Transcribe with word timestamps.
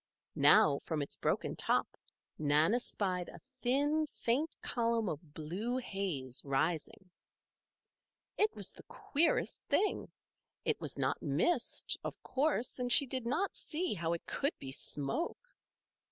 Now, 0.33 0.79
from 0.79 1.03
its 1.03 1.15
broken 1.15 1.55
top, 1.55 1.95
Nan 2.39 2.73
espied 2.73 3.29
a 3.29 3.37
thin, 3.61 4.07
faint 4.07 4.57
column 4.63 5.07
of 5.07 5.35
blue 5.35 5.77
haze 5.77 6.41
rising. 6.43 7.11
It 8.35 8.49
was 8.55 8.71
the 8.71 8.81
queerest 8.89 9.63
thing! 9.67 10.11
It 10.65 10.81
was 10.81 10.97
not 10.97 11.21
mist, 11.21 11.99
of 12.03 12.19
course 12.23 12.79
and 12.79 12.91
she 12.91 13.05
did 13.05 13.27
not 13.27 13.55
see 13.55 13.93
how 13.93 14.11
it 14.13 14.25
could 14.25 14.57
be 14.57 14.71
smoke. 14.71 15.37